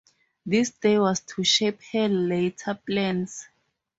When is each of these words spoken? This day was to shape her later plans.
This 0.47 0.71
day 0.71 0.97
was 0.97 1.19
to 1.19 1.43
shape 1.43 1.79
her 1.93 2.07
later 2.09 2.73
plans. 2.87 3.47